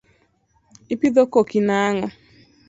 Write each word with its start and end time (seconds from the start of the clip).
Ipidho 0.93 1.23
koki 1.33 1.59
nang’o? 1.67 2.07